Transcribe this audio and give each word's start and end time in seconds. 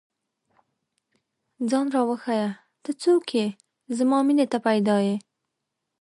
ځان 1.69 1.87
راوښیه، 1.95 2.49
ته 2.83 2.91
څوک 3.01 3.27
ئې؟ 3.37 3.45
زما 3.97 4.17
مینې 4.27 4.45
ته 4.51 4.57
پيدا 4.67 4.95
ې 5.11 5.15